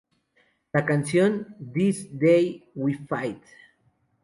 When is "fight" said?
3.07-3.43